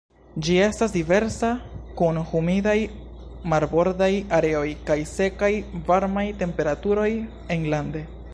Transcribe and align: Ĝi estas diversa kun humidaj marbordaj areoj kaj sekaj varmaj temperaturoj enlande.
Ĝi 0.45 0.53
estas 0.67 0.93
diversa 0.93 1.49
kun 1.99 2.17
humidaj 2.31 2.75
marbordaj 3.53 4.09
areoj 4.39 4.65
kaj 4.89 4.99
sekaj 5.13 5.53
varmaj 5.93 6.27
temperaturoj 6.43 7.09
enlande. 7.59 8.07